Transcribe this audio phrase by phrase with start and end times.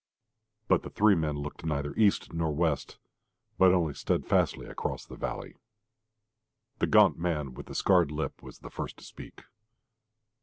[0.67, 2.97] But the three men looked neither east nor west,
[3.59, 5.53] but only steadfastly across the valley.
[6.79, 9.43] The gaunt man with the scarred lip was the first to speak.